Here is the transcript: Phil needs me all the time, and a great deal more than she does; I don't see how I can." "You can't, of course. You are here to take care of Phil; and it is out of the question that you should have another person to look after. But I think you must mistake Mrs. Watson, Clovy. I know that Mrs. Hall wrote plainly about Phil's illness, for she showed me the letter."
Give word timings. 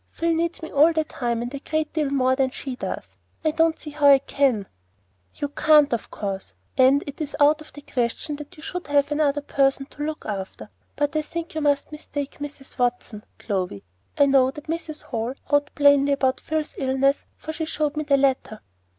Phil 0.09 0.33
needs 0.33 0.63
me 0.63 0.71
all 0.71 0.91
the 0.93 1.03
time, 1.03 1.43
and 1.43 1.53
a 1.53 1.59
great 1.59 1.93
deal 1.93 2.09
more 2.09 2.35
than 2.35 2.49
she 2.49 2.75
does; 2.75 3.17
I 3.45 3.51
don't 3.51 3.77
see 3.77 3.91
how 3.91 4.07
I 4.07 4.17
can." 4.17 4.67
"You 5.35 5.49
can't, 5.49 5.93
of 5.93 6.09
course. 6.09 6.55
You 6.75 6.85
are 6.85 6.85
here 6.85 6.97
to 6.97 7.05
take 7.05 7.05
care 7.05 7.11
of 7.11 7.11
Phil; 7.11 7.11
and 7.11 7.19
it 7.21 7.21
is 7.21 7.35
out 7.39 7.61
of 7.61 7.73
the 7.73 7.81
question 7.83 8.35
that 8.37 8.57
you 8.57 8.63
should 8.63 8.87
have 8.87 9.11
another 9.11 9.41
person 9.41 9.85
to 9.91 10.03
look 10.03 10.25
after. 10.25 10.71
But 10.95 11.15
I 11.15 11.21
think 11.21 11.53
you 11.53 11.61
must 11.61 11.91
mistake 11.91 12.37
Mrs. 12.39 12.79
Watson, 12.79 13.23
Clovy. 13.37 13.83
I 14.17 14.25
know 14.25 14.49
that 14.49 14.65
Mrs. 14.65 15.03
Hall 15.03 15.35
wrote 15.51 15.69
plainly 15.75 16.13
about 16.13 16.39
Phil's 16.41 16.73
illness, 16.79 17.27
for 17.37 17.53
she 17.53 17.65
showed 17.65 17.95
me 17.95 18.03
the 18.03 18.17
letter." 18.17 18.61